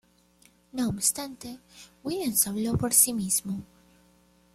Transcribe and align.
No 0.71 0.89
obstante, 0.89 1.59
Williams 2.01 2.47
habló 2.47 2.75
por 2.75 2.91
sí 2.91 3.13
mismo. 3.13 3.61